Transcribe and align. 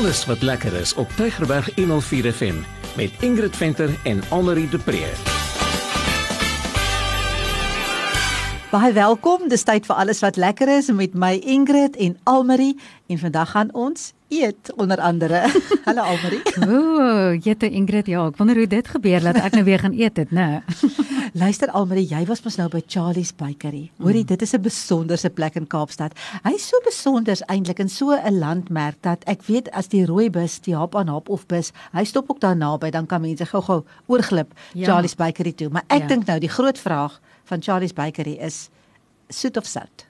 Alles 0.00 0.26
wat 0.26 0.42
lekker 0.42 0.72
is 0.72 0.94
op 0.94 1.08
Tygerberg 1.10 1.74
104 1.74 2.32
FM 2.32 2.54
met 2.96 3.10
Ingrid 3.20 3.56
Venter 3.56 3.90
en 4.04 4.22
Annelie 4.28 4.68
de 4.68 4.78
Pre. 4.78 5.12
Baie 8.70 8.92
welkom. 8.92 9.48
Dis 9.48 9.62
tyd 9.62 9.84
vir 9.86 10.00
alles 10.00 10.22
wat 10.24 10.36
lekker 10.40 10.72
is 10.78 10.88
met 10.88 11.12
my 11.12 11.34
Ingrid 11.44 11.96
en 11.96 12.16
Almarie 12.22 12.78
en 13.06 13.18
vandag 13.18 13.50
gaan 13.50 13.74
ons 13.74 14.12
eet 14.30 14.72
onder 14.76 15.00
andere. 15.00 15.42
Hallo 15.86 16.02
Almarie. 16.02 16.40
Ooh, 16.66 17.34
jette 17.42 17.68
Ingrid, 17.70 18.06
ja, 18.06 18.22
ek 18.30 18.38
wonder 18.38 18.56
hoe 18.56 18.66
dit 18.70 18.90
gebeur 18.94 19.24
dat 19.26 19.38
ek 19.42 19.56
nou 19.58 19.64
weer 19.66 19.82
gaan 19.82 19.96
eet 19.98 20.14
dit, 20.14 20.34
né? 20.34 20.62
Luister 21.42 21.70
Almarie, 21.74 22.06
jy 22.10 22.22
was 22.28 22.42
mos 22.46 22.58
nou 22.58 22.68
by 22.70 22.82
Charlie's 22.86 23.32
Bakery. 23.34 23.88
Hoorie, 24.02 24.24
dit 24.26 24.42
is 24.42 24.54
'n 24.54 24.62
besonderse 24.62 25.30
plek 25.30 25.58
in 25.58 25.66
Kaapstad. 25.66 26.14
Hy's 26.42 26.68
so 26.68 26.78
besonder 26.84 27.38
eintlik 27.46 27.78
in 27.78 27.88
so 27.88 28.14
'n 28.14 28.38
landmerk 28.38 29.02
dat 29.02 29.24
ek 29.26 29.42
weet 29.46 29.70
as 29.70 29.88
die 29.88 30.04
rooi 30.06 30.30
bus, 30.30 30.60
die 30.60 30.74
hap 30.74 30.94
aan 30.94 31.08
hap 31.08 31.28
of 31.28 31.46
bus, 31.46 31.72
hy 31.92 32.04
stop 32.04 32.30
ook 32.30 32.40
daar 32.40 32.56
naby, 32.56 32.90
dan 32.90 33.06
kan 33.06 33.20
mense 33.20 33.46
gou-gou 33.46 33.84
oorglip 34.06 34.54
ja. 34.74 34.86
Charlie's 34.86 35.14
Bakery 35.14 35.52
toe. 35.52 35.68
Maar 35.68 35.84
ek 35.88 36.02
ja. 36.02 36.06
dink 36.06 36.26
nou 36.26 36.38
die 36.38 36.48
groot 36.48 36.78
vraag 36.78 37.20
van 37.44 37.62
Charlie's 37.62 37.92
Bakery 37.92 38.38
is 38.38 38.70
soet 39.28 39.56
of 39.56 39.66
sout? 39.66 40.09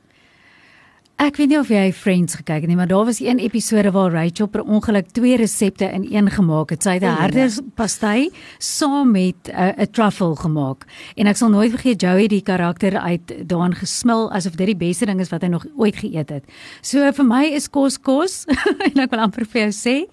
Ek 1.20 1.37
weet 1.37 1.51
nie 1.52 1.59
of 1.60 1.69
jy 1.69 1.91
Friends 1.92 2.38
gekyk 2.38 2.62
het 2.62 2.70
nie, 2.70 2.79
maar 2.79 2.88
daar 2.88 3.05
was 3.05 3.19
een 3.20 3.42
episode 3.45 3.91
waar 3.92 4.15
Rachel 4.15 4.47
per 4.48 4.62
ongeluk 4.65 5.11
twee 5.12 5.37
resepte 5.37 5.84
in 5.84 6.06
een 6.09 6.30
gemaak 6.33 6.70
het. 6.73 6.83
Sy 6.83 6.95
het 6.97 7.02
'n 7.02 7.20
herderspastei 7.20 8.30
saam 8.59 9.11
met 9.11 9.48
eh, 9.52 9.66
'n 9.66 9.80
uh, 9.80 9.84
truffle 9.92 10.37
gemaak. 10.37 10.87
En 11.16 11.27
ek 11.27 11.37
sal 11.37 11.48
nooit 11.48 11.70
vergeet 11.70 12.01
Joey 12.01 12.27
die 12.27 12.42
karakter 12.42 12.98
uit 12.98 13.48
daan 13.48 13.75
gesmil 13.75 14.33
asof 14.33 14.56
dit 14.56 14.66
die 14.66 14.88
beste 14.88 15.06
ding 15.06 15.20
is 15.20 15.28
wat 15.28 15.42
hy 15.42 15.48
nog 15.48 15.66
ooit 15.77 15.97
geëet 15.97 16.28
het. 16.28 16.45
So 16.80 17.12
vir 17.12 17.25
my 17.25 17.45
is 17.45 17.69
kos 17.69 18.00
kos 18.00 18.47
en 18.94 19.00
ek 19.00 19.11
wil 19.11 19.20
amper 19.20 19.44
vir 19.44 19.61
jou 19.61 19.72
sê. 19.72 20.09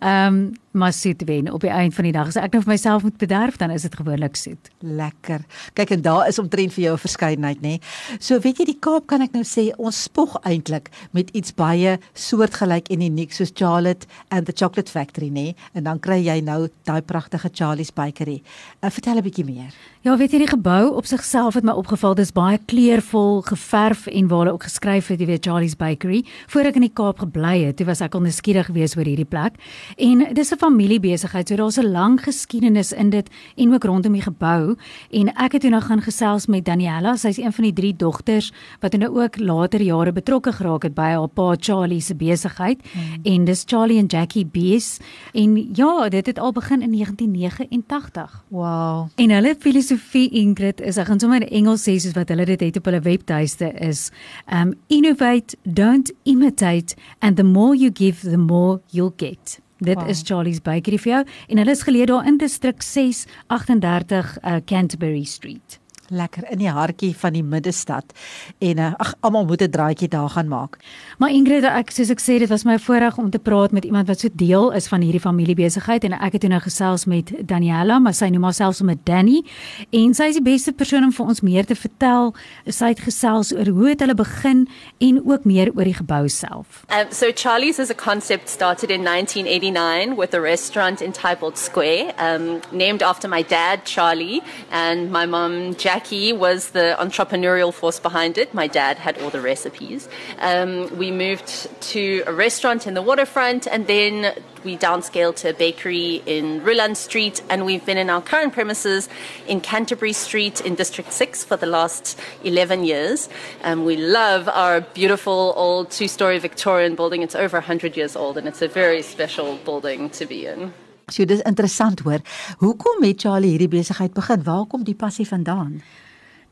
Ehm 0.00 0.34
um, 0.34 0.52
maar 0.72 0.92
soet 0.92 1.22
wen 1.24 1.52
op 1.52 1.60
die 1.60 1.70
einde 1.70 1.94
van 1.94 2.04
die 2.04 2.12
dag. 2.12 2.26
As 2.26 2.36
ek 2.40 2.54
nou 2.54 2.62
vir 2.64 2.72
myself 2.72 3.02
moet 3.02 3.16
bederf, 3.20 3.56
dan 3.60 3.70
is 3.70 3.84
dit 3.84 3.94
gewoonlik 3.94 4.36
soet. 4.36 4.70
Lekker. 4.80 5.44
Kyk 5.76 5.90
en 5.90 6.04
daar 6.04 6.28
is 6.28 6.38
omtrent 6.40 6.72
vir 6.72 6.84
jou 6.84 6.94
'n 6.94 6.98
verskeidenheid, 6.98 7.60
nê. 7.60 7.74
So 8.18 8.38
weet 8.38 8.58
jy 8.58 8.64
die 8.64 8.78
Kaap 8.80 9.06
kan 9.06 9.20
ek 9.20 9.32
nou 9.32 9.44
sê 9.44 9.70
ons 9.76 10.02
spog 10.02 10.41
eintlik 10.42 10.90
met 11.10 11.30
iets 11.30 11.54
baie 11.54 11.98
soortgelyk 12.14 12.88
en 12.88 13.00
uniek 13.00 13.32
soos 13.32 13.52
Charlotte 13.54 14.06
and 14.28 14.46
the 14.46 14.52
Chocolate 14.52 14.90
Factory, 14.90 15.28
nê. 15.28 15.54
En 15.72 15.84
dan 15.84 16.00
kry 16.02 16.20
jy 16.26 16.40
nou 16.40 16.68
daai 16.84 17.02
pragtige 17.02 17.50
Charlie's 17.52 17.92
Bakery. 17.94 18.42
Uh, 18.80 18.90
vertel 18.90 19.16
'n 19.16 19.22
bietjie 19.22 19.44
meer. 19.44 19.72
Ja, 20.02 20.16
weet 20.16 20.32
jy 20.32 20.38
die 20.38 20.50
gebou 20.50 20.96
op 20.96 21.06
sigself 21.06 21.54
het 21.54 21.62
my 21.62 21.72
opgeval, 21.72 22.14
dis 22.14 22.32
baie 22.32 22.58
kleurvol 22.66 23.42
geverf 23.46 24.06
en 24.06 24.28
waar 24.28 24.38
hulle 24.38 24.52
ook 24.52 24.66
geskryf 24.66 25.06
het, 25.06 25.20
jy 25.20 25.26
weet 25.26 25.44
Charlie's 25.46 25.76
Bakery. 25.76 26.24
Voor 26.48 26.66
ek 26.66 26.74
in 26.74 26.80
die 26.80 26.92
Kaap 26.92 27.18
gebly 27.22 27.62
het, 27.62 27.76
toe 27.76 27.86
was 27.86 28.00
ek 28.00 28.14
al 28.14 28.20
nuuskierig 28.20 28.66
geweest 28.66 28.96
oor 28.96 29.06
hierdie 29.06 29.28
plek. 29.28 29.54
En 29.96 30.34
dis 30.34 30.50
'n 30.50 30.58
familiebesigheid, 30.58 31.48
so 31.48 31.56
daar's 31.56 31.78
'n 31.78 31.92
lang 31.92 32.20
geskiedenis 32.20 32.92
in 32.92 33.10
dit 33.10 33.30
en 33.56 33.74
ook 33.74 33.84
rondom 33.84 34.12
die 34.12 34.22
gebou. 34.22 34.76
En 35.10 35.28
ek 35.36 35.52
het 35.52 35.60
toe 35.60 35.70
nou 35.70 35.82
gaan 35.82 36.02
gesels 36.02 36.46
met 36.46 36.64
Daniela, 36.64 37.16
sy's 37.16 37.38
een 37.38 37.52
van 37.52 37.64
die 37.64 37.72
drie 37.72 37.96
dogters 37.96 38.52
wat 38.80 38.92
nou 38.92 39.22
ook 39.22 39.38
later 39.38 39.82
jare 39.82 40.12
betrokke 40.12 40.31
geraak 40.40 40.82
het 40.82 40.94
by 40.94 41.10
haar 41.12 41.28
pa 41.28 41.56
Charlie 41.60 42.00
se 42.00 42.14
besigheid. 42.14 42.80
Hmm. 42.92 43.20
En 43.22 43.44
dis 43.44 43.64
Charlie 43.66 43.98
en 43.98 44.06
Jackie 44.06 44.46
Bees. 44.46 44.98
En 45.32 45.56
ja, 45.74 46.08
dit 46.08 46.26
het 46.26 46.38
al 46.38 46.52
begin 46.52 46.82
in 46.82 46.92
1989. 46.92 48.44
Wow. 48.48 49.08
En 49.14 49.30
hulle 49.30 49.56
filosofie 49.58 50.30
Ingrid 50.30 50.80
is 50.80 50.96
ek 50.96 51.06
gaan 51.06 51.20
sommer 51.20 51.42
in 51.42 51.48
Engels 51.48 51.84
sê 51.88 51.96
soos 51.98 52.14
wat 52.16 52.28
hulle 52.28 52.44
dit 52.44 52.60
het 52.60 52.76
op 52.76 52.84
hulle 52.84 53.00
webtuiste 53.00 53.72
is 53.72 54.10
um 54.52 54.74
innovate, 54.86 55.56
don't 55.62 56.12
imitate 56.22 56.96
and 57.18 57.36
the 57.36 57.44
more 57.44 57.76
you 57.76 57.90
give 57.94 58.30
the 58.30 58.38
more 58.38 58.80
you'll 58.90 59.14
get. 59.16 59.60
Dit 59.78 59.98
wow. 59.98 60.08
is 60.08 60.22
Charlie's 60.22 60.62
Bakery 60.62 60.98
vir 60.98 61.12
jou 61.12 61.22
en 61.48 61.62
hulle 61.62 61.74
is 61.74 61.84
geleë 61.86 62.06
daar 62.12 62.26
in 62.26 62.38
distrik 62.38 62.82
638 62.86 64.36
uh, 64.42 64.60
Canterbury 64.64 65.24
Street 65.24 65.81
lekker 66.12 66.50
in 66.50 66.58
die 66.58 66.70
hartjie 66.70 67.12
van 67.16 67.32
die 67.32 67.42
middestad 67.42 68.12
en 68.58 68.78
uh, 68.78 68.92
ag 68.98 69.14
almal 69.20 69.46
moet 69.46 69.62
'n 69.62 69.70
draaitjie 69.70 70.08
daar 70.08 70.30
gaan 70.30 70.48
maak. 70.48 70.78
Maar 71.18 71.30
Ingrid, 71.30 71.64
ek 71.64 71.90
soos 71.90 72.10
ek 72.10 72.20
sê, 72.20 72.38
dit 72.38 72.48
was 72.48 72.64
my 72.64 72.78
voorreg 72.78 73.18
om 73.18 73.30
te 73.30 73.38
praat 73.38 73.72
met 73.72 73.84
iemand 73.84 74.08
wat 74.08 74.20
so 74.20 74.28
deel 74.32 74.72
is 74.72 74.88
van 74.88 75.00
hierdie 75.00 75.20
familiebesigheid 75.20 76.04
en 76.04 76.12
ek 76.12 76.32
het 76.32 76.48
nou 76.48 76.60
gesels 76.60 77.04
met 77.04 77.32
Daniela, 77.46 77.98
maar 77.98 78.14
sy 78.14 78.28
noem 78.28 78.42
haarself 78.42 78.74
sommer 78.76 78.96
Danny 79.04 79.42
en 79.90 80.14
sy 80.14 80.24
is 80.24 80.38
die 80.40 80.44
beste 80.44 80.72
persoon 80.72 81.04
om 81.04 81.12
vir 81.12 81.26
ons 81.26 81.40
meer 81.40 81.64
te 81.64 81.74
vertel. 81.74 82.34
Sy 82.66 82.92
het 82.92 83.00
gesels 83.00 83.52
oor 83.52 83.66
hoe 83.66 83.88
het 83.88 84.00
hulle 84.00 84.14
begin 84.14 84.68
en 84.98 85.22
ook 85.24 85.44
meer 85.44 85.70
oor 85.74 85.84
die 85.84 85.94
gebou 85.94 86.28
self. 86.28 86.84
Um, 86.90 87.10
so 87.10 87.32
Charlie's 87.34 87.78
as 87.78 87.90
a 87.90 87.94
concept 87.94 88.48
started 88.48 88.90
in 88.90 89.04
1989 89.04 90.16
with 90.16 90.34
a 90.34 90.40
restaurant 90.40 91.00
in 91.00 91.12
Tybolt 91.12 91.58
Square, 91.58 92.12
um, 92.18 92.60
named 92.72 93.02
after 93.02 93.28
my 93.28 93.42
dad 93.42 93.84
Charlie 93.84 94.42
and 94.70 95.10
my 95.10 95.26
mom 95.26 95.74
Jack 95.74 96.01
Jackie 96.02 96.32
was 96.32 96.70
the 96.70 96.96
entrepreneurial 96.98 97.72
force 97.72 98.00
behind 98.00 98.36
it. 98.36 98.52
My 98.52 98.66
dad 98.66 98.98
had 98.98 99.18
all 99.18 99.30
the 99.30 99.40
recipes. 99.40 100.08
Um, 100.40 100.98
we 100.98 101.12
moved 101.12 101.68
to 101.92 102.24
a 102.26 102.32
restaurant 102.32 102.88
in 102.88 102.94
the 102.94 103.02
waterfront 103.02 103.68
and 103.68 103.86
then 103.86 104.34
we 104.64 104.76
downscaled 104.76 105.36
to 105.36 105.50
a 105.50 105.54
bakery 105.54 106.20
in 106.26 106.64
Ruland 106.64 106.96
Street 106.96 107.40
and 107.48 107.64
we've 107.64 107.86
been 107.86 107.98
in 107.98 108.10
our 108.10 108.20
current 108.20 108.52
premises 108.52 109.08
in 109.46 109.60
Canterbury 109.60 110.12
Street 110.12 110.60
in 110.60 110.74
District 110.74 111.12
6 111.12 111.44
for 111.44 111.56
the 111.56 111.66
last 111.66 112.18
11 112.42 112.82
years. 112.82 113.28
Um, 113.62 113.84
we 113.84 113.96
love 113.96 114.48
our 114.48 114.80
beautiful 114.80 115.54
old 115.54 115.92
two-story 115.92 116.40
Victorian 116.40 116.96
building. 116.96 117.22
It's 117.22 117.36
over 117.36 117.58
100 117.58 117.96
years 117.96 118.16
old 118.16 118.36
and 118.38 118.48
it's 118.48 118.60
a 118.60 118.66
very 118.66 119.02
special 119.02 119.56
building 119.58 120.10
to 120.10 120.26
be 120.26 120.46
in. 120.46 120.74
So 121.12 121.24
dis 121.28 121.44
interessant 121.48 122.00
hoor. 122.06 122.24
Hoekom 122.58 123.04
het 123.04 123.20
Charlie 123.20 123.52
hierdie 123.54 123.68
besigheid 123.68 124.14
begin? 124.16 124.42
Waar 124.42 124.66
kom 124.66 124.84
die 124.84 124.96
passie 124.96 125.28
vandaan? 125.28 125.82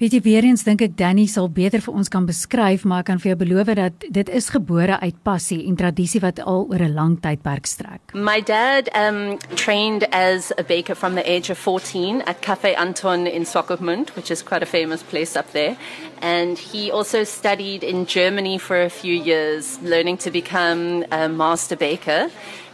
Weet 0.00 0.15
jy 0.16 0.21
weer 0.25 0.47
eens 0.48 0.62
dink 0.65 0.81
ek 0.81 0.94
Danny 0.97 1.26
sal 1.28 1.50
beter 1.53 1.82
vir 1.84 1.97
ons 2.00 2.09
kan 2.09 2.25
beskryf, 2.25 2.87
maar 2.88 3.03
ek 3.03 3.10
kan 3.10 3.19
vir 3.21 3.34
jou 3.34 3.38
beloof 3.43 3.72
dat 3.76 4.06
dit 4.16 4.31
is 4.32 4.47
gebore 4.48 4.97
uit 5.03 5.19
passie 5.28 5.59
en 5.69 5.76
tradisie 5.76 6.22
wat 6.25 6.41
al 6.41 6.65
oor 6.72 6.81
'n 6.81 6.94
lang 6.94 7.19
tydperk 7.21 7.69
strek. 7.69 8.15
My 8.15 8.41
dad 8.41 8.88
um 8.97 9.37
trained 9.56 10.09
as 10.09 10.53
a 10.56 10.65
baker 10.65 10.94
from 10.94 11.16
the 11.16 11.27
age 11.28 11.50
of 11.50 11.59
14 11.59 12.22
at 12.25 12.41
Café 12.41 12.72
Anton 12.78 13.27
in 13.27 13.44
Swakopmund, 13.44 14.16
which 14.16 14.31
is 14.31 14.42
quite 14.42 14.62
a 14.62 14.72
famous 14.78 15.03
place 15.03 15.37
up 15.37 15.53
there. 15.53 15.77
And 16.22 16.56
he 16.59 16.91
also 16.91 17.22
studied 17.25 17.84
in 17.84 18.06
Germany 18.06 18.56
for 18.56 18.81
a 18.81 18.88
few 18.88 19.12
years, 19.12 19.78
learning 19.82 20.16
to 20.25 20.31
become 20.31 21.04
a 21.10 21.28
master 21.28 21.77
baker. 21.77 22.31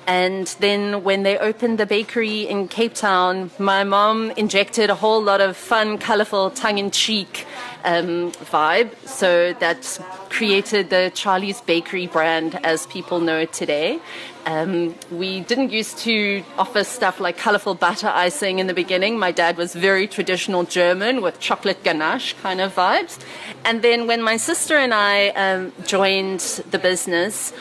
And 0.07 0.47
then 0.61 1.03
when 1.03 1.25
they 1.25 1.37
opened 1.37 1.79
the 1.79 1.87
bakery 1.87 2.43
in 2.43 2.69
Cape 2.69 2.95
Town, 2.95 3.51
my 3.59 3.83
mom 3.83 4.31
injected 4.33 4.89
a 4.89 4.95
whole 4.95 5.21
lot 5.21 5.41
of 5.41 5.57
fun, 5.57 5.99
colorful, 5.99 6.51
tongue 6.51 6.79
in 6.79 6.93
cheek 6.93 7.45
um, 7.85 8.31
vibe. 8.33 8.95
So 9.07 9.53
that 9.55 9.99
created 10.31 10.91
the 10.91 11.11
Charlie's 11.15 11.61
Bakery 11.61 12.07
brand 12.07 12.55
as 12.65 12.87
people 12.87 13.19
know 13.21 13.39
it 13.39 13.53
today. 13.53 13.99
Um, 14.45 14.95
we 15.11 15.41
didn't 15.41 15.73
used 15.73 15.99
to 15.99 16.45
offer 16.57 16.85
stuff 16.85 17.19
like 17.19 17.37
colorful 17.37 17.75
butter 17.75 18.07
icing 18.07 18.61
in 18.61 18.69
the 18.69 18.75
beginning. 18.75 19.19
My 19.19 19.33
dad 19.33 19.57
was 19.57 19.75
very 19.75 20.07
traditional 20.07 20.63
German 20.63 21.21
with 21.21 21.41
chocolate 21.41 21.83
ganache 21.83 22.35
kind 22.43 22.61
of 22.61 22.77
vibes. 22.77 23.19
And 23.65 23.83
then 23.83 24.07
when 24.07 24.23
my 24.23 24.37
sister 24.37 24.77
and 24.77 24.95
I 24.95 25.31
um, 25.31 25.73
joined 25.85 26.41
the 26.71 26.79
business, 26.79 27.53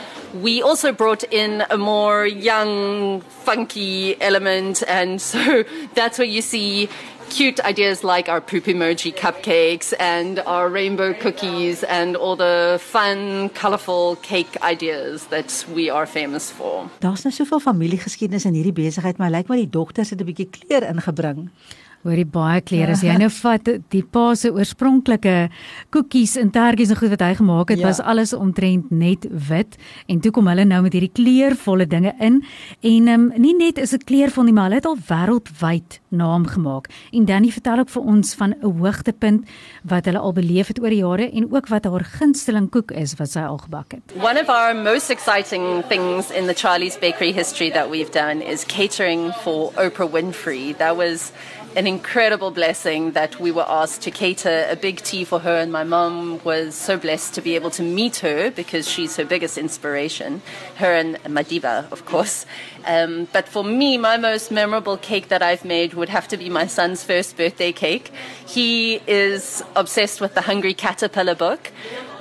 we 0.41 0.61
also 0.61 0.91
brought 0.91 1.23
in 1.31 1.63
a 1.69 1.77
more 1.77 2.25
young, 2.25 3.21
funky 3.21 4.19
element, 4.21 4.83
and 4.87 5.21
so 5.31 5.63
that's 5.93 6.17
where 6.17 6.27
you 6.27 6.41
see 6.41 6.89
cute 7.29 7.59
ideas 7.61 8.03
like 8.03 8.29
our 8.29 8.39
poop 8.39 8.65
emoji 8.65 9.13
cupcakes 9.13 9.93
and 9.99 10.39
our 10.45 10.69
rainbow 10.69 11.13
cookies 11.13 11.83
and 11.83 12.15
all 12.15 12.35
the 12.35 12.79
fun, 12.81 13.49
colorful 13.49 14.15
cake 14.17 14.61
ideas 14.61 15.25
that 15.27 15.65
we 15.73 15.89
are 15.89 16.05
famous 16.05 16.51
for. 16.51 16.89
Daar's 16.99 17.23
nou 17.23 17.33
soveel 17.33 17.59
familiegeskiedenis 17.59 18.45
in 18.45 18.53
hierdie 18.53 18.75
besigheid, 18.75 19.17
maar 19.17 19.29
lyk 19.29 19.45
like 19.45 19.53
maar 19.53 19.63
die 19.63 19.69
dogters 19.69 20.09
het 20.09 20.21
'n 20.21 20.29
bietjie 20.29 20.49
kleur 20.49 20.83
ingebring 20.83 21.49
oor 22.05 22.15
die 22.15 22.27
baie 22.27 22.61
klere. 22.61 22.95
As 22.95 23.03
jy 23.07 23.17
nou 23.19 23.29
vat 23.41 23.69
die 23.93 24.03
pa 24.03 24.27
se 24.37 24.51
oorspronklike 24.53 25.35
koekies 25.95 26.35
en 26.41 26.51
tertjies 26.55 26.93
en 26.93 26.99
goed 27.01 27.13
wat 27.15 27.25
hy 27.25 27.33
gemaak 27.41 27.73
het, 27.73 27.81
ja. 27.81 27.89
was 27.89 28.01
alles 28.01 28.33
omtrent 28.37 28.91
net 28.91 29.27
wit 29.49 29.77
en 30.11 30.21
toe 30.21 30.31
kom 30.35 30.47
hulle 30.51 30.65
nou 30.67 30.81
met 30.85 30.95
hierdie 30.95 31.13
kleurvolle 31.15 31.87
dinge 31.89 32.13
in 32.19 32.41
en 32.85 33.11
um, 33.15 33.27
nie 33.41 33.55
net 33.57 33.81
is 33.81 33.95
dit 33.95 34.05
kleurvol 34.07 34.47
nie, 34.47 34.55
maar 34.55 34.69
hulle 34.69 34.81
het 34.81 34.89
al 34.89 34.99
wêreldwyd 35.09 35.99
naam 36.15 36.47
gemaak. 36.47 36.87
En 37.11 37.25
Danny 37.25 37.51
vertel 37.51 37.83
ook 37.83 37.89
vir 37.89 38.01
ons 38.01 38.33
van 38.39 38.55
'n 38.55 38.77
hoogtepunt 38.79 39.47
wat 39.83 40.05
hulle 40.05 40.19
al 40.19 40.33
beleef 40.33 40.67
het 40.67 40.79
oor 40.79 40.89
die 40.89 41.03
jare 41.03 41.31
en 41.31 41.51
ook 41.51 41.67
wat 41.67 41.85
haar 41.85 42.03
gunsteling 42.03 42.69
koek 42.69 42.91
is 42.91 43.15
wat 43.15 43.29
sy 43.29 43.39
al 43.39 43.57
gebak 43.57 43.91
het. 43.91 44.13
One 44.21 44.39
of 44.41 44.49
our 44.49 44.75
most 44.75 45.09
exciting 45.09 45.83
things 45.87 46.31
in 46.31 46.47
the 46.47 46.53
Charlie's 46.53 46.97
Bakery 46.97 47.31
history 47.31 47.71
that 47.71 47.89
we've 47.89 48.11
done 48.11 48.41
is 48.41 48.65
catering 48.65 49.31
for 49.43 49.71
Oprah 49.73 50.09
Winfrey. 50.11 50.77
That 50.77 50.95
was 50.95 51.31
an 51.75 51.87
incredible 51.87 52.51
blessing 52.51 53.11
that 53.11 53.37
we 53.37 53.51
were 53.51 53.65
asked 53.67 54.01
to 54.03 54.11
cater 54.11 54.65
a 54.69 54.77
big 54.77 55.01
tea 55.01 55.25
for 55.25 55.39
her, 55.39 55.57
and 55.57 55.71
my 55.71 55.83
mom 55.83 56.39
was 56.45 56.73
so 56.73 56.97
blessed 56.97 57.33
to 57.33 57.41
be 57.41 57.55
able 57.55 57.69
to 57.69 57.83
meet 57.83 58.17
her 58.17 58.49
because 58.49 58.89
she's 58.89 59.17
her 59.17 59.25
biggest 59.25 59.57
inspiration. 59.57 60.41
Her 60.75 60.95
and 60.95 61.15
Madiba, 61.25 61.91
of 61.91 62.05
course. 62.05 62.45
Um, 62.85 63.27
but 63.33 63.49
for 63.49 63.63
me, 63.63 63.97
my 63.97 64.15
most 64.15 64.51
memorable 64.51 64.95
cake 64.95 65.27
that 65.27 65.41
I've 65.41 65.65
made 65.65 65.95
would 65.95 66.09
have 66.09 66.29
to 66.29 66.37
be 66.37 66.49
my 66.49 66.65
son's 66.65 67.03
first 67.03 67.35
birthday 67.35 67.73
cake. 67.73 68.09
He 68.45 69.01
is 69.05 69.61
obsessed 69.75 70.21
with 70.21 70.33
the 70.33 70.41
Hungry 70.41 70.73
Caterpillar 70.73 71.35
book 71.35 71.71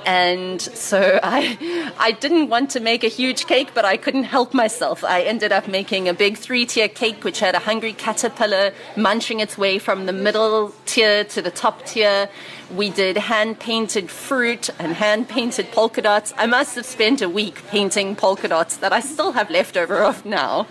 and 0.05 0.61
so 0.61 1.19
I 1.23 1.57
I 1.97 2.11
didn't 2.11 2.49
want 2.49 2.69
to 2.71 2.79
make 2.79 3.03
a 3.03 3.07
huge 3.07 3.47
cake 3.47 3.71
but 3.73 3.85
I 3.85 3.97
couldn't 3.97 4.25
help 4.25 4.53
myself. 4.53 5.03
I 5.03 5.21
ended 5.23 5.51
up 5.51 5.67
making 5.67 6.07
a 6.07 6.13
big 6.13 6.37
three-tier 6.37 6.87
cake 6.87 7.23
which 7.23 7.39
had 7.39 7.55
a 7.55 7.59
hungry 7.59 7.93
caterpillar 7.93 8.73
munching 8.95 9.39
its 9.39 9.57
way 9.57 9.79
from 9.79 10.05
the 10.05 10.13
middle 10.13 10.73
tier 10.85 11.23
to 11.25 11.41
the 11.41 11.51
top 11.51 11.85
tier. 11.85 12.29
We 12.73 12.89
did 12.89 13.17
hand-painted 13.17 14.09
fruit 14.09 14.69
and 14.79 14.93
hand-painted 14.93 15.71
polka 15.71 16.01
dots. 16.01 16.33
I 16.37 16.45
must 16.47 16.75
have 16.75 16.85
spent 16.85 17.21
a 17.21 17.29
week 17.29 17.65
painting 17.67 18.15
polka 18.15 18.47
dots 18.47 18.77
that 18.77 18.91
I 18.91 19.01
still 19.01 19.33
have 19.33 19.49
leftover 19.49 19.97
of 19.97 20.25
now. 20.25 20.67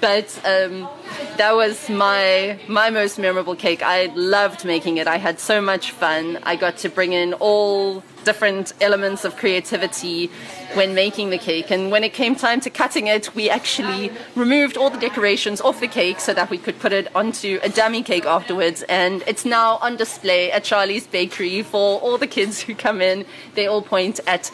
But 0.00 0.36
um, 0.44 0.88
that 1.36 1.54
was 1.54 1.88
my 1.88 2.58
my 2.66 2.90
most 2.90 3.18
memorable 3.18 3.54
cake. 3.54 3.82
I 3.84 4.06
loved 4.16 4.64
making 4.64 4.96
it. 4.96 5.06
I 5.06 5.18
had 5.18 5.38
so 5.38 5.60
much 5.60 5.92
fun. 5.92 6.38
I 6.42 6.56
got 6.56 6.76
to 6.78 6.88
bring 6.88 7.12
in 7.12 7.34
all 7.34 8.02
different 8.24 8.72
elements 8.80 9.24
of 9.24 9.36
creativity 9.36 10.30
when 10.74 10.94
making 10.94 11.30
the 11.30 11.38
cake. 11.38 11.70
And 11.70 11.90
when 11.90 12.04
it 12.04 12.12
came 12.12 12.34
time 12.34 12.60
to 12.60 12.70
cutting 12.70 13.06
it, 13.06 13.34
we 13.34 13.50
actually 13.50 14.10
removed 14.34 14.76
all 14.76 14.90
the 14.90 14.98
decorations 14.98 15.60
off 15.60 15.80
the 15.80 15.88
cake 15.88 16.20
so 16.20 16.32
that 16.34 16.50
we 16.50 16.58
could 16.58 16.78
put 16.78 16.92
it 16.92 17.14
onto 17.14 17.58
a 17.62 17.68
dummy 17.68 18.02
cake 18.02 18.24
afterwards. 18.24 18.82
And 18.88 19.22
it's 19.26 19.44
now 19.44 19.76
on 19.76 19.96
display 19.96 20.50
at 20.50 20.64
Charlie's 20.64 21.06
Bakery 21.32 21.62
for 21.62 21.98
all 22.00 22.18
the 22.18 22.26
kids 22.26 22.60
who 22.60 22.74
come 22.74 23.00
in. 23.00 23.24
They 23.54 23.66
all 23.66 23.82
point 23.82 24.20
at 24.26 24.50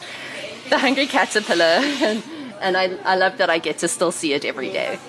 the 0.69 0.77
hungry 0.77 1.07
caterpillar. 1.07 1.81
And, 2.01 2.23
and 2.61 2.77
I, 2.77 2.97
I 3.05 3.15
love 3.15 3.37
that 3.37 3.49
I 3.49 3.57
get 3.57 3.79
to 3.79 3.87
still 3.87 4.11
see 4.11 4.33
it 4.33 4.45
every 4.45 4.69
day. 4.69 4.99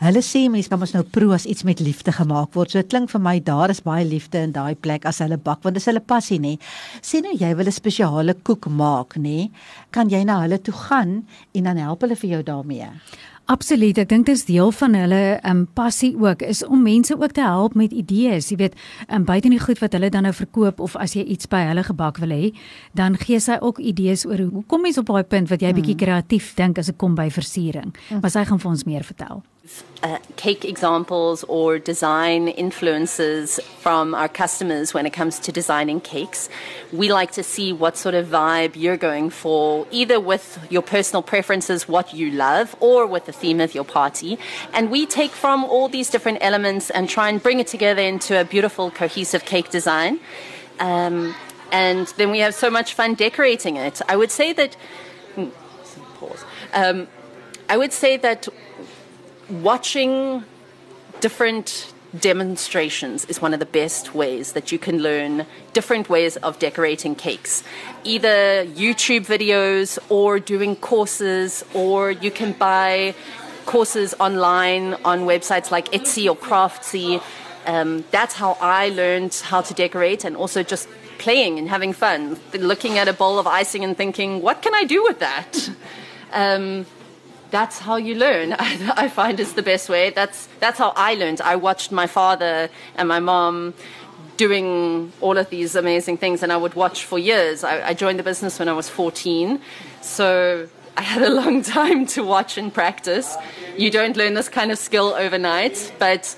Hulle 0.00 0.22
sê 0.24 0.46
mens 0.48 0.68
kan 0.70 0.78
mos 0.80 0.94
nou 0.94 1.02
proe 1.04 1.34
as 1.36 1.44
iets 1.44 1.64
met 1.68 1.80
liefde 1.84 2.12
gemaak 2.16 2.54
word. 2.56 2.70
So 2.72 2.80
dit 2.80 2.88
klink 2.88 3.10
vir 3.12 3.20
my 3.20 3.34
daar 3.44 3.68
is 3.68 3.82
baie 3.84 4.06
liefde 4.08 4.40
in 4.40 4.54
daai 4.54 4.72
plek 4.74 5.04
as 5.04 5.18
hulle 5.20 5.36
bak 5.36 5.60
want 5.60 5.76
dit 5.76 5.82
is 5.82 5.88
hulle 5.90 6.00
passie 6.00 6.38
nê. 6.40 6.54
Sê 7.04 7.20
nou 7.20 7.34
jy 7.36 7.50
wil 7.58 7.68
'n 7.68 7.74
spesiale 7.74 8.34
koek 8.34 8.70
maak 8.70 9.18
nê. 9.20 9.50
Kan 9.92 10.08
jy 10.08 10.24
na 10.24 10.40
hulle 10.40 10.58
toe 10.58 10.72
gaan 10.72 11.26
en 11.54 11.64
dan 11.64 11.76
help 11.76 12.00
hulle 12.00 12.16
vir 12.16 12.30
jou 12.30 12.42
daarmee? 12.42 12.88
Absoluut. 13.50 13.98
Ek 13.98 14.06
dink 14.06 14.28
dit 14.28 14.36
is 14.38 14.44
deel 14.46 14.70
van 14.78 14.92
hulle 14.94 15.22
um 15.48 15.64
passie 15.74 16.12
ook 16.14 16.44
is 16.46 16.60
om 16.62 16.84
mense 16.86 17.16
ook 17.18 17.32
te 17.34 17.42
help 17.42 17.74
met 17.74 17.90
idees. 17.90 18.52
Jy 18.52 18.58
weet, 18.60 18.76
um 19.10 19.24
buite 19.26 19.50
in 19.50 19.56
die 19.56 19.62
goed 19.62 19.80
wat 19.82 19.96
hulle 19.96 20.10
dan 20.14 20.28
nou 20.28 20.34
verkoop 20.36 20.78
of 20.78 20.94
as 20.94 21.16
jy 21.18 21.24
iets 21.34 21.50
by 21.50 21.64
hulle 21.66 21.82
gebak 21.82 22.20
wil 22.22 22.30
hê, 22.30 22.52
dan 22.94 23.18
gee 23.18 23.40
sy 23.42 23.58
ook 23.58 23.82
idees 23.82 24.22
oor 24.28 24.38
hoe 24.38 24.62
kom 24.70 24.86
mens 24.86 25.02
op 25.02 25.10
daai 25.10 25.26
punt 25.26 25.50
wat 25.50 25.66
jy 25.66 25.72
bietjie 25.74 25.96
hmm. 25.96 26.04
kreatief 26.04 26.52
dink 26.54 26.78
as 26.78 26.92
dit 26.92 26.98
kom 27.00 27.18
by 27.18 27.26
versiering. 27.34 27.90
Hmm. 28.08 28.22
Maar 28.22 28.36
sy 28.38 28.46
gaan 28.46 28.62
vir 28.62 28.70
ons 28.70 28.86
meer 28.86 29.08
vertel. 29.08 29.42
Uh, 30.02 30.18
cake 30.36 30.64
examples 30.64 31.44
or 31.44 31.78
design 31.78 32.48
influences 32.48 33.60
from 33.80 34.14
our 34.14 34.28
customers 34.28 34.94
when 34.94 35.04
it 35.06 35.12
comes 35.12 35.38
to 35.40 35.52
designing 35.52 36.00
cakes. 36.00 36.48
We 36.92 37.12
like 37.12 37.32
to 37.32 37.42
see 37.42 37.72
what 37.72 37.96
sort 37.96 38.14
of 38.14 38.28
vibe 38.28 38.76
you're 38.76 38.96
going 38.96 39.30
for, 39.30 39.86
either 39.90 40.18
with 40.18 40.58
your 40.70 40.82
personal 40.82 41.22
preferences, 41.22 41.86
what 41.86 42.14
you 42.14 42.30
love, 42.30 42.74
or 42.80 43.06
with 43.06 43.26
the 43.26 43.32
theme 43.32 43.60
of 43.60 43.74
your 43.74 43.84
party. 43.84 44.38
And 44.72 44.90
we 44.90 45.06
take 45.06 45.32
from 45.32 45.64
all 45.64 45.88
these 45.88 46.08
different 46.08 46.38
elements 46.40 46.90
and 46.90 47.08
try 47.08 47.28
and 47.28 47.42
bring 47.42 47.60
it 47.60 47.66
together 47.66 48.02
into 48.02 48.40
a 48.40 48.44
beautiful, 48.44 48.90
cohesive 48.90 49.44
cake 49.44 49.70
design. 49.70 50.20
Um, 50.78 51.34
and 51.72 52.06
then 52.16 52.30
we 52.30 52.38
have 52.38 52.54
so 52.54 52.70
much 52.70 52.94
fun 52.94 53.14
decorating 53.14 53.76
it. 53.76 54.00
I 54.08 54.16
would 54.16 54.30
say 54.30 54.52
that. 54.54 54.74
Hmm, 55.34 55.48
pause. 56.14 56.44
Um, 56.72 57.06
I 57.68 57.76
would 57.76 57.92
say 57.92 58.16
that 58.16 58.48
watching 59.50 60.44
different 61.20 61.92
demonstrations 62.18 63.24
is 63.26 63.40
one 63.40 63.54
of 63.54 63.60
the 63.60 63.66
best 63.66 64.14
ways 64.14 64.52
that 64.52 64.72
you 64.72 64.78
can 64.78 64.98
learn 64.98 65.46
different 65.72 66.08
ways 66.08 66.36
of 66.38 66.58
decorating 66.58 67.14
cakes. 67.14 67.62
Either 68.04 68.64
YouTube 68.66 69.26
videos 69.26 69.98
or 70.08 70.40
doing 70.40 70.74
courses, 70.76 71.64
or 71.74 72.10
you 72.10 72.30
can 72.30 72.52
buy 72.52 73.14
courses 73.66 74.14
online 74.18 74.94
on 75.04 75.20
websites 75.20 75.70
like 75.70 75.90
Etsy 75.92 76.28
or 76.28 76.36
Craftsy. 76.36 77.22
Um, 77.66 78.04
that's 78.10 78.34
how 78.34 78.56
I 78.60 78.88
learned 78.88 79.34
how 79.44 79.60
to 79.60 79.74
decorate 79.74 80.24
and 80.24 80.36
also 80.36 80.62
just 80.62 80.88
playing 81.18 81.58
and 81.58 81.68
having 81.68 81.92
fun, 81.92 82.40
looking 82.54 82.98
at 82.98 83.06
a 83.06 83.12
bowl 83.12 83.38
of 83.38 83.46
icing 83.46 83.84
and 83.84 83.96
thinking, 83.96 84.42
what 84.42 84.62
can 84.62 84.74
I 84.74 84.84
do 84.84 85.02
with 85.02 85.18
that? 85.20 85.70
Um, 86.32 86.86
that's 87.50 87.78
how 87.78 87.96
you 87.96 88.14
learn. 88.14 88.52
I, 88.58 89.08
find 89.08 89.40
is 89.40 89.54
the 89.54 89.62
best 89.62 89.88
way. 89.88 90.10
That's 90.10 90.48
that's 90.60 90.78
how 90.78 90.92
I 90.96 91.14
learned. 91.14 91.40
I 91.40 91.56
watched 91.56 91.92
my 91.92 92.06
father 92.06 92.70
and 92.96 93.08
my 93.08 93.20
mom 93.20 93.74
doing 94.36 95.12
all 95.20 95.36
of 95.36 95.50
these 95.50 95.74
amazing 95.74 96.16
things, 96.16 96.42
and 96.42 96.52
I 96.52 96.56
would 96.56 96.74
watch 96.74 97.04
for 97.04 97.18
years. 97.18 97.62
I, 97.62 97.88
I 97.88 97.94
joined 97.94 98.18
the 98.18 98.22
business 98.22 98.58
when 98.58 98.68
I 98.68 98.72
was 98.72 98.88
14, 98.88 99.60
so 100.00 100.66
I 100.96 101.02
had 101.02 101.22
a 101.22 101.30
long 101.40 101.62
time 101.62 102.06
to 102.14 102.22
watch 102.22 102.56
and 102.56 102.72
practice. 102.72 103.36
You 103.76 103.90
don't 103.90 104.16
learn 104.16 104.34
this 104.34 104.48
kind 104.48 104.70
of 104.72 104.78
skill 104.78 105.08
overnight, 105.14 105.92
but 105.98 106.34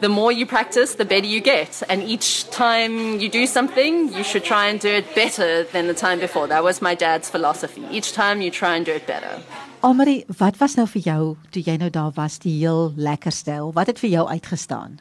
the 0.00 0.08
more 0.08 0.30
you 0.30 0.44
practice, 0.44 0.94
the 0.96 1.04
better 1.04 1.26
you 1.26 1.40
get. 1.40 1.82
And 1.88 2.02
each 2.02 2.50
time 2.50 3.18
you 3.18 3.28
do 3.28 3.46
something, 3.46 4.12
you 4.12 4.24
should 4.24 4.44
try 4.44 4.66
and 4.66 4.78
do 4.78 4.88
it 4.88 5.14
better 5.14 5.64
than 5.64 5.86
the 5.86 5.94
time 5.94 6.20
before. 6.20 6.46
That 6.48 6.64
was 6.64 6.82
my 6.82 6.94
dad's 6.94 7.30
philosophy. 7.30 7.84
Each 7.90 8.12
time 8.12 8.40
you 8.40 8.50
try 8.50 8.76
and 8.76 8.84
do 8.84 8.92
it 8.92 9.06
better. 9.06 9.42
Almarie, 9.86 10.24
wat 10.38 10.56
was 10.58 10.74
nou 10.74 10.88
vir 10.90 11.02
jou 11.04 11.20
toe 11.54 11.60
jy 11.62 11.76
nou 11.78 11.86
daar 11.94 12.10
was 12.16 12.40
die 12.42 12.56
heel 12.56 12.88
lekkerste? 12.98 13.60
Wat 13.76 13.86
het 13.86 14.00
vir 14.02 14.10
jou 14.16 14.24
uitgestaan? 14.26 14.98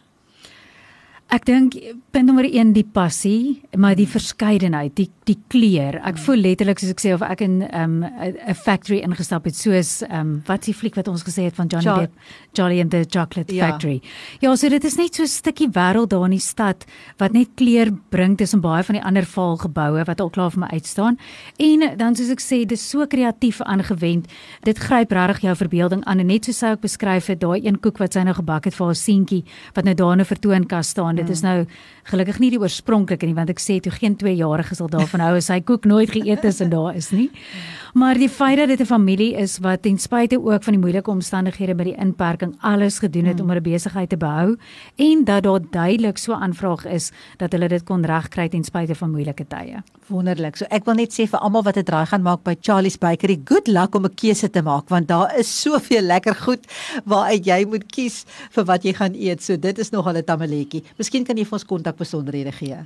Ek 1.35 1.43
dink 1.43 1.73
punt 2.15 2.29
nommer 2.29 2.45
1 2.47 2.69
die 2.71 2.85
passie, 2.95 3.59
maar 3.75 3.97
die 3.97 4.07
verskeidenheid, 4.07 4.93
die 4.95 5.09
die 5.25 5.39
kleur. 5.49 5.95
Ek 6.05 6.19
voel 6.21 6.37
letterlik 6.37 6.77
soos 6.77 6.91
ek 6.93 7.01
sê 7.01 7.11
of 7.15 7.23
ek 7.25 7.41
in 7.41 7.63
'n 7.63 7.71
um, 7.73 7.95
'n 8.05 8.53
factory 8.53 8.99
ingestap 9.01 9.45
het 9.49 9.55
soos 9.57 10.03
ehm 10.05 10.19
um, 10.19 10.43
wat 10.45 10.63
s'ie 10.63 10.73
fliek 10.73 10.95
wat 10.95 11.07
ons 11.07 11.23
gesê 11.25 11.49
het 11.49 11.55
van 11.55 11.67
Johnny 11.67 12.05
Depp, 12.05 12.13
Jolly 12.53 12.79
and 12.79 12.91
the 12.91 13.05
Chocolate 13.09 13.51
ja. 13.51 13.65
Factory. 13.65 14.01
Ja, 14.39 14.55
so 14.55 14.69
dit 14.69 14.83
is 14.83 14.95
net 14.97 15.15
so 15.15 15.23
'n 15.23 15.27
stukkie 15.27 15.67
wêreld 15.67 16.09
daar 16.09 16.25
in 16.25 16.37
die 16.37 16.39
stad 16.39 16.85
wat 17.17 17.33
net 17.33 17.49
kleur 17.55 17.91
bring 18.09 18.37
tussen 18.37 18.61
baie 18.61 18.83
van 18.83 18.95
die 18.95 19.03
ander 19.03 19.25
vaal 19.25 19.57
geboue 19.57 20.05
wat 20.05 20.21
al 20.21 20.29
klaar 20.29 20.51
vir 20.51 20.59
my 20.59 20.67
uitstaan. 20.67 21.17
En 21.57 21.97
dan 21.97 22.15
soos 22.15 22.29
ek 22.29 22.39
sê, 22.39 22.65
dis 22.65 22.89
so 22.89 23.05
kreatief 23.07 23.61
aangewend. 23.61 24.27
Dit 24.63 24.77
gryp 24.77 25.11
regtig 25.11 25.41
jou 25.41 25.55
verbeelding 25.55 26.05
aan 26.05 26.19
en 26.19 26.27
net 26.27 26.45
soos 26.45 26.57
sy 26.57 26.67
ook 26.67 26.81
beskryf 26.81 27.27
het, 27.27 27.39
daai 27.39 27.65
een 27.65 27.79
koek 27.79 27.97
wat 27.97 28.13
sy 28.13 28.21
nou 28.21 28.33
gebak 28.35 28.65
het 28.65 28.75
vir 28.75 28.85
haar 28.85 28.95
seentjie 28.95 29.43
wat 29.73 29.85
nou 29.85 29.95
daar 29.95 30.13
in 30.13 30.21
'n 30.21 30.25
vertoonkas 30.25 30.87
staan 30.89 31.15
dit 31.15 31.24
is 31.29 31.41
nou 31.41 31.65
gelukkig 32.03 32.39
nie 32.39 32.51
die 32.53 32.59
oorspronklike 32.59 33.25
nie 33.25 33.33
want 33.33 33.49
ek 33.49 33.59
sê 33.59 33.79
toe 33.81 33.91
geen 33.91 34.15
2 34.15 34.35
jarige 34.35 34.75
sal 34.75 34.89
daarvan 34.91 35.23
hou 35.25 35.35
as 35.35 35.49
hy 35.49 35.61
koek 35.61 35.85
nooit 35.85 36.11
geëet 36.13 36.45
is 36.45 36.61
en 36.61 36.69
daar 36.69 36.95
is 36.95 37.11
nie. 37.11 37.29
Maar 37.95 38.19
die 38.19 38.29
feit 38.29 38.57
dat 38.57 38.67
dit 38.67 38.81
'n 38.81 38.85
familie 38.85 39.33
is 39.35 39.57
wat 39.59 39.81
ten 39.81 39.97
spyte 39.97 40.35
ook 40.35 40.63
van 40.63 40.73
die 40.73 40.81
moeilike 40.81 41.09
omstandighede 41.09 41.75
by 41.75 41.83
die 41.83 41.97
inperking 41.97 42.55
alles 42.59 42.99
gedoen 42.99 43.25
het 43.25 43.37
mm. 43.37 43.41
om 43.41 43.49
hulle 43.49 43.61
besigheid 43.61 44.09
te 44.09 44.17
behou 44.17 44.57
en 44.95 45.23
dat 45.23 45.43
daar 45.43 45.61
duidelik 45.71 46.17
so 46.17 46.33
aanvraag 46.33 46.85
is 46.85 47.11
dat 47.37 47.51
hulle 47.51 47.67
dit 47.67 47.83
kon 47.83 48.03
regkry 48.05 48.49
ten 48.49 48.63
spyte 48.63 48.95
van 48.95 49.11
moeilike 49.11 49.47
tye. 49.47 49.83
Wonderlik. 50.07 50.57
So 50.57 50.65
ek 50.69 50.83
wil 50.85 50.99
net 50.99 51.13
sê 51.13 51.25
vir 51.25 51.39
almal 51.39 51.63
wat 51.63 51.73
dit 51.79 51.85
draai 51.85 52.05
gaan 52.05 52.21
maak 52.21 52.43
by 52.43 52.55
Charlie's 52.61 52.97
Bakery, 52.97 53.39
good 53.45 53.67
luck 53.67 53.95
om 53.95 54.05
'n 54.05 54.13
keuse 54.13 54.49
te 54.49 54.61
maak 54.61 54.89
want 54.89 55.07
daar 55.07 55.33
is 55.39 55.61
soveel 55.61 56.03
lekker 56.03 56.35
goed 56.35 56.67
waaruit 57.05 57.45
jy 57.45 57.65
moet 57.65 57.85
kies 57.87 58.25
vir 58.51 58.65
wat 58.65 58.83
jy 58.83 58.93
gaan 58.93 59.15
eet. 59.15 59.41
So 59.41 59.57
dit 59.57 59.79
is 59.79 59.89
nog 59.89 60.05
al 60.07 60.17
'n 60.17 60.23
tamaletjie. 60.23 60.83
Miskien 60.97 61.14
kan 61.23 61.37
jy 61.37 61.45
vir 61.45 61.53
ons 61.53 61.65
kontak 61.65 61.97
besonderhede 61.97 62.51
gee. 62.51 62.77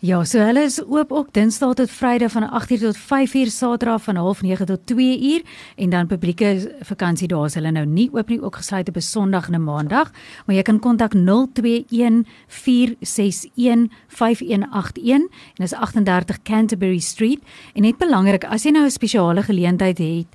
Ja, 0.00 0.24
so 0.24 0.38
hulle 0.38 0.66
is 0.66 0.80
oop 0.82 1.12
ook 1.12 1.32
Dinsdae 1.32 1.74
tot 1.74 1.90
Vrydag 1.90 2.32
van 2.32 2.42
8:00 2.42 2.80
tot 2.80 2.96
5:00, 2.96 3.50
Saterdag 3.50 4.02
van 4.02 4.16
09:30 4.16 4.64
tot 4.66 4.80
2:00 4.86 5.44
en 5.76 5.90
dan 5.90 6.06
publieke 6.06 6.72
vakansiedae 6.82 7.46
is 7.46 7.54
hulle 7.54 7.70
nou 7.70 7.86
nie 7.86 8.08
oop 8.12 8.28
nie, 8.28 8.42
ook 8.42 8.56
gesluit 8.56 8.88
op 8.88 8.96
Sondag 9.00 9.48
en 9.48 9.64
Maandag, 9.64 10.12
maar 10.46 10.56
jy 10.56 10.62
kan 10.62 10.78
kontak 10.78 11.14
021 11.14 12.26
461 12.46 13.88
5181 14.08 15.14
en 15.16 15.28
dis 15.54 15.72
38 15.72 16.42
Canterbury 16.42 16.98
Street. 16.98 17.40
En 17.74 17.82
net 17.82 17.98
belangrik 17.98 18.44
as 18.44 18.64
jy 18.64 18.70
nou 18.70 18.84
'n 18.84 18.90
spesiale 18.90 19.42
geleentheid 19.42 19.98
het 19.98 20.26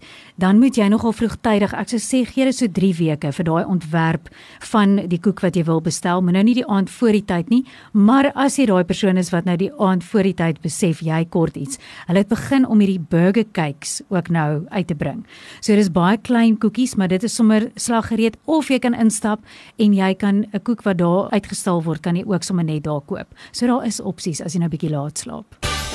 dan 0.42 0.58
moet 0.60 0.76
jy 0.76 0.88
nogal 0.90 1.14
vroegtydig, 1.14 1.74
ek 1.78 1.92
sou 1.94 2.00
sê 2.02 2.24
gee 2.26 2.48
dit 2.48 2.56
so 2.58 2.70
3 2.72 2.96
weke 2.98 3.30
vir 3.36 3.46
daai 3.46 3.66
ontwerp 3.70 4.30
van 4.72 4.96
die 5.12 5.20
koek 5.22 5.44
wat 5.46 5.58
jy 5.58 5.64
wil 5.68 5.84
bestel, 5.86 6.24
maar 6.26 6.34
nou 6.34 6.44
nie 6.48 6.58
die 6.58 6.66
aand 6.66 6.90
voor 6.90 7.14
die 7.14 7.26
tyd 7.32 7.52
nie, 7.54 7.62
maar 7.96 8.32
as 8.36 8.60
jy 8.60 8.68
daai 8.70 8.84
persoon 8.88 9.20
is 9.22 9.32
wat 9.34 9.48
nou 9.48 9.58
die 9.60 9.72
aand 9.80 10.06
voor 10.12 10.28
die 10.28 10.36
tyd 10.38 10.62
besef 10.64 11.02
jy 11.06 11.24
kort 11.34 11.58
iets, 11.60 11.80
hulle 12.10 12.24
het 12.24 12.32
begin 12.32 12.68
om 12.68 12.84
hierdie 12.84 13.02
burger 13.12 13.48
cakes 13.56 14.02
ook 14.12 14.32
nou 14.34 14.66
uit 14.70 14.88
te 14.92 14.98
bring. 14.98 15.24
So 15.62 15.76
dis 15.80 15.92
baie 15.94 16.20
klein 16.20 16.58
koekies, 16.62 16.98
maar 17.00 17.12
dit 17.12 17.24
is 17.24 17.36
sommer 17.36 17.70
slaggereed 17.80 18.38
of 18.46 18.72
jy 18.72 18.82
kan 18.84 18.98
instap 18.98 19.42
en 19.78 19.96
jy 19.98 20.14
kan 20.16 20.46
'n 20.54 20.64
koek 20.64 20.84
wat 20.84 20.98
daar 20.98 21.30
uitgestal 21.32 21.84
word, 21.84 22.02
kan 22.02 22.16
jy 22.16 22.24
ook 22.26 22.44
sommer 22.44 22.66
net 22.66 22.84
daar 22.84 23.02
koop. 23.02 23.28
So 23.52 23.68
daar 23.68 23.86
is 23.86 24.00
opsies 24.00 24.42
as 24.42 24.54
jy 24.54 24.60
nou 24.60 24.70
bietjie 24.70 24.92
laat 24.92 25.18
slaap. 25.18 25.91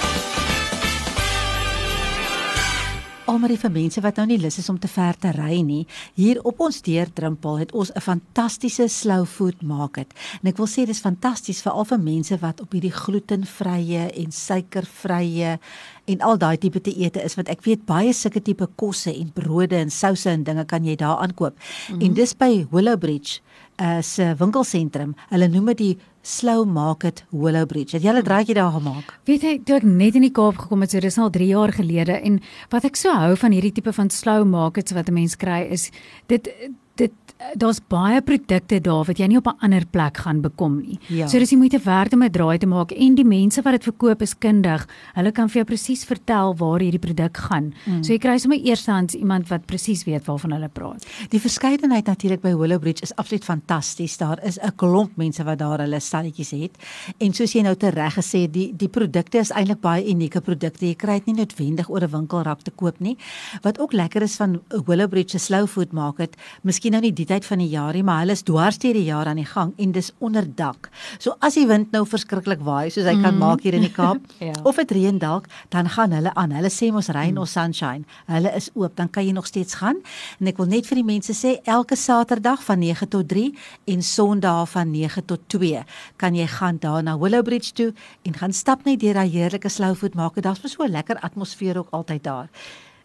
Almal 3.27 3.57
vir 3.59 3.73
mense 3.73 4.01
wat 4.03 4.19
nou 4.21 4.27
nie 4.31 4.39
lus 4.39 4.59
is 4.59 4.69
om 4.71 4.79
te 4.79 4.89
ver 4.89 5.17
te 5.19 5.33
ry 5.35 5.61
nie. 5.67 5.87
Hier 6.15 6.41
op 6.47 6.61
ons 6.67 6.81
deurdrimpel 6.83 7.59
het 7.59 7.73
ons 7.73 7.91
'n 7.95 8.01
fantastiese 8.01 8.89
slow 8.89 9.27
food 9.27 9.63
market. 9.63 10.13
En 10.43 10.49
ek 10.49 10.57
wil 10.57 10.67
sê 10.67 10.87
dis 10.87 11.01
fantasties 11.01 11.63
vir 11.63 11.73
al 11.73 11.85
vir 11.85 11.99
mense 11.99 12.39
wat 12.39 12.61
op 12.61 12.73
hierdie 12.73 12.93
glutenvrye 12.93 14.11
en 14.15 14.33
suikervrye 14.33 15.59
en 16.07 16.21
al 16.21 16.39
daai 16.39 16.57
tipe 16.59 16.81
te 16.81 16.95
ete 16.95 17.23
is 17.25 17.35
want 17.35 17.49
ek 17.49 17.65
weet 17.65 17.87
baie 17.87 18.13
sulke 18.13 18.43
tipe 18.43 18.69
kosse 18.77 19.11
en 19.11 19.33
brode 19.33 19.77
en 19.77 19.91
souse 19.91 20.31
en 20.31 20.45
dinge 20.45 20.65
kan 20.65 20.85
jy 20.85 20.97
daar 20.97 21.19
aankoop. 21.19 21.55
Mm 21.55 21.95
-hmm. 21.95 22.05
En 22.05 22.15
dis 22.15 22.37
by 22.37 22.67
Willowbridge 22.71 23.41
uh, 23.81 24.03
se 24.03 24.35
winkelsentrum. 24.39 25.15
Hulle 25.31 25.49
noem 25.49 25.73
dit 25.75 25.79
die 25.79 25.99
Slow 26.27 26.65
Market 26.67 27.25
Willowbridge. 27.31 27.97
Het 27.97 28.03
jy 28.03 28.11
al 28.11 28.19
'n 28.19 28.27
draaitjie 28.27 28.55
daar 28.55 28.73
gemaak? 28.73 29.19
Weet 29.25 29.43
jy, 29.43 29.61
toe 29.65 29.77
ek 29.77 29.83
net 29.83 30.15
in 30.15 30.23
die 30.23 30.33
Kaap 30.33 30.57
gekom 30.57 30.81
het, 30.81 30.91
so 30.91 31.01
dis 31.01 31.19
al 31.19 31.31
3 31.31 31.47
jaar 31.47 31.73
gelede 31.73 32.21
en 32.21 32.41
wat 32.71 32.85
ek 32.85 32.97
so 32.97 33.13
hou 33.13 33.37
van 33.37 33.53
hierdie 33.53 33.73
tipe 33.73 33.93
van 33.93 34.11
slow 34.11 34.45
markets 34.45 34.93
wat 34.93 35.09
'n 35.09 35.15
mens 35.15 35.37
kry 35.37 35.67
is 35.71 35.91
dit 36.27 36.49
dit 36.97 37.13
daar's 37.55 37.81
baie 37.89 38.21
produkte 38.25 38.79
daar 38.81 39.05
wat 39.05 39.19
jy 39.21 39.27
nie 39.29 39.37
op 39.37 39.47
'n 39.47 39.59
ander 39.61 39.85
plek 39.87 40.17
gaan 40.17 40.41
bekom 40.41 40.81
nie. 40.81 40.99
Ja. 41.09 41.27
So 41.27 41.39
dis 41.39 41.51
jy 41.51 41.57
moet 41.59 41.85
werd 41.85 42.13
om 42.13 42.23
'n 42.23 42.31
draai 42.31 42.59
te 42.59 42.67
maak 42.67 42.93
en 42.93 43.15
die 43.15 43.25
mense 43.25 43.63
wat 43.63 43.73
dit 43.73 43.83
verkoop 43.83 44.23
is 44.23 44.39
kundig. 44.39 44.89
Hulle 45.15 45.33
kan 45.33 45.49
vir 45.49 45.55
jou 45.55 45.65
presies 45.65 46.05
vertel 46.05 46.57
waar 46.57 46.81
hierdie 46.81 46.99
produk 46.99 47.37
gaan. 47.37 47.75
Mm. 47.85 48.05
So 48.05 48.13
jy 48.13 48.19
kry 48.19 48.39
sommer 48.39 48.59
eerstehands 48.59 49.15
iemand 49.15 49.49
wat 49.49 49.67
presies 49.67 50.05
weet 50.05 50.25
waarvan 50.25 50.53
hulle 50.53 50.69
praat. 50.69 51.07
Die 51.29 51.41
verskeidenheid 51.41 52.07
natuurlik 52.07 52.41
by 52.41 52.55
Willowbridge 52.55 53.03
is 53.03 53.15
absoluut 53.15 53.45
fantasties. 53.45 54.17
Daar 54.17 54.45
is 54.45 54.59
'n 54.59 54.73
klomp 54.77 55.17
mense 55.17 55.45
wat 55.45 55.59
daar 55.59 55.79
hulle 55.79 56.01
stalletjies 56.01 56.51
het. 56.51 56.77
En 57.19 57.33
soos 57.33 57.53
jy 57.53 57.63
nou 57.63 57.75
tereg 57.75 58.15
gesê, 58.15 58.51
die 58.51 58.73
die 58.77 58.89
produkte 58.89 59.39
is 59.39 59.51
eintlik 59.51 59.81
baie 59.81 60.09
unieke 60.09 60.41
produkte. 60.41 60.87
Jy 60.87 60.95
kry 60.95 61.15
dit 61.15 61.27
nie 61.27 61.35
noodwendig 61.35 61.91
oor 61.91 62.03
'n 62.03 62.11
winkelrak 62.11 62.63
te 62.63 62.71
koop 62.71 63.01
nie. 63.01 63.17
Wat 63.63 63.79
ook 63.79 63.93
lekker 63.93 64.23
is 64.23 64.37
van 64.37 64.61
Willowbridge 64.87 65.31
se 65.31 65.39
slow 65.39 65.67
food 65.67 65.93
market, 65.93 66.37
miskien 66.63 66.86
nou 66.91 67.01
nie 67.01 67.13
die 67.13 67.27
tyd 67.29 67.45
van 67.45 67.59
die 67.59 67.69
jaar 67.73 67.95
nie, 67.97 68.03
maar 68.07 68.23
hulle 68.25 68.37
is 68.37 68.45
dwars 68.47 68.79
deur 68.83 68.97
die 68.97 69.07
jaar 69.09 69.27
aan 69.31 69.41
die 69.41 69.49
gang 69.49 69.73
en 69.79 69.93
dis 69.93 70.13
onder 70.19 70.47
dak. 70.47 70.91
So 71.19 71.37
as 71.41 71.55
die 71.59 71.67
wind 71.67 71.93
nou 71.93 72.05
verskriklik 72.07 72.61
waai, 72.67 72.91
soos 72.91 73.07
hy 73.07 73.17
mm. 73.17 73.23
kan 73.23 73.35
mhm. 73.35 73.43
maak 73.43 73.65
hier 73.67 73.75
in 73.75 73.87
die 73.87 73.93
Kaap, 73.93 74.23
ja. 74.49 74.55
of 74.65 74.77
dit 74.77 74.95
reën 74.99 75.19
dalk, 75.19 75.49
dan 75.75 75.89
gaan 75.89 76.13
hulle 76.13 76.33
aan. 76.35 76.53
Hulle 76.57 76.71
sê 76.71 76.91
mos 76.93 77.09
reën 77.09 77.35
mm. 77.35 77.43
of 77.43 77.49
sunshine. 77.49 78.05
Hulle 78.31 78.53
is 78.57 78.71
oop, 78.75 78.97
dan 78.97 79.11
kan 79.11 79.27
jy 79.27 79.33
nog 79.37 79.47
steeds 79.47 79.79
gaan. 79.83 80.03
En 80.41 80.53
ek 80.53 80.61
wil 80.63 80.71
net 80.71 80.87
vir 80.87 81.03
die 81.03 81.07
mense 81.07 81.35
sê 81.37 81.57
elke 81.65 81.97
Saterdag 81.97 82.63
van 82.67 82.83
9 82.83 83.09
tot 83.13 83.29
3 83.29 83.51
en 83.95 84.03
Sondag 84.03 84.69
van 84.73 84.91
9 84.93 85.25
tot 85.27 85.43
2 85.53 85.85
kan 86.17 86.35
jy 86.35 86.47
gaan 86.47 86.79
daar 86.81 87.03
na 87.03 87.17
Willowbridge 87.19 87.73
toe 87.73 87.93
en 88.23 88.35
gaan 88.35 88.53
stap 88.53 88.85
net 88.85 89.01
deur 89.01 89.15
daai 89.15 89.31
heerlike 89.31 89.69
Slowfoot 89.69 90.15
maak. 90.15 90.41
Daar's 90.43 90.61
so 90.65 90.85
'n 90.85 90.91
lekker 90.91 91.19
atmosfeer 91.21 91.79
ook 91.79 91.91
altyd 91.91 92.23
daar. 92.23 92.49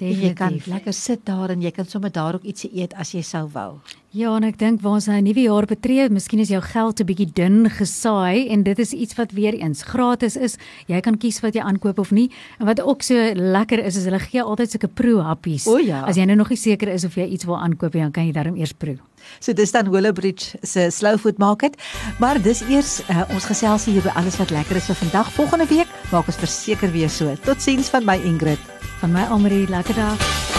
Definitief. 0.01 0.27
Jy 0.27 0.33
kan 0.33 0.73
lekker 0.73 0.93
sit 0.97 1.25
daar 1.29 1.51
en 1.53 1.61
jy 1.61 1.71
kan 1.75 1.85
sommer 1.85 2.11
daar 2.11 2.39
ook 2.39 2.45
ietsie 2.49 2.71
eet 2.73 2.95
as 2.97 3.11
jy 3.13 3.21
sou 3.25 3.43
wou. 3.53 3.75
Ja, 4.11 4.33
en 4.35 4.43
ek 4.43 4.57
dink 4.59 4.81
waar 4.83 4.97
ons 4.97 5.05
nou 5.07 5.17
'n 5.17 5.23
nuwe 5.23 5.43
jaar 5.45 5.65
betree, 5.65 6.09
miskien 6.09 6.39
is 6.39 6.49
jou 6.49 6.61
geld 6.61 6.99
'n 6.99 7.05
bietjie 7.05 7.31
dun 7.33 7.69
gesaai 7.69 8.49
en 8.49 8.63
dit 8.63 8.79
is 8.79 8.93
iets 8.93 9.15
wat 9.15 9.31
weer 9.31 9.53
eens 9.53 9.83
gratis 9.83 10.35
is. 10.35 10.57
Jy 10.87 10.99
kan 11.01 11.17
kies 11.17 11.39
wat 11.41 11.53
jy 11.53 11.61
aankoop 11.61 11.99
of 11.99 12.11
nie. 12.11 12.31
En 12.59 12.65
wat 12.65 12.81
ook 12.81 13.01
so 13.01 13.13
lekker 13.33 13.79
is, 13.79 13.95
is 13.95 14.03
hulle 14.03 14.19
gee 14.19 14.41
altyd 14.41 14.71
sulke 14.71 14.87
proe-happies. 14.87 15.65
Ja. 15.85 16.03
As 16.03 16.15
jy 16.15 16.25
nou 16.25 16.35
nog 16.35 16.49
nie 16.49 16.57
seker 16.57 16.87
is 16.87 17.05
of 17.05 17.15
jy 17.15 17.27
iets 17.27 17.45
wil 17.45 17.57
aankoop, 17.57 17.91
dan 17.91 18.11
kan 18.11 18.25
jy 18.25 18.31
daarom 18.31 18.57
eers 18.57 18.73
proe. 18.73 18.97
So 19.39 19.53
dis 19.53 19.71
dan 19.71 19.89
Willowbridge 19.89 20.57
se 20.61 20.89
slow 20.89 21.17
food 21.17 21.37
market. 21.37 21.75
Maar 22.19 22.41
dis 22.41 22.61
eers 22.61 23.01
uh, 23.09 23.23
ons 23.29 23.45
gesels 23.45 23.85
hier 23.85 24.01
by 24.01 24.11
alles 24.15 24.37
wat 24.37 24.49
lekker 24.49 24.75
is 24.75 24.85
vir 24.85 24.95
vandag. 24.95 25.31
Volgende 25.31 25.67
week 25.67 25.87
maak 26.11 26.27
ons 26.27 26.35
verseker 26.35 26.91
weer 26.91 27.09
so. 27.09 27.35
Totsiens 27.43 27.89
van 27.89 28.05
my 28.05 28.17
Ingrid. 28.25 28.80
Van 29.01 29.11
my 29.11 29.25
Almarie, 29.25 29.67
lekker 29.67 29.95
dag. 29.95 30.50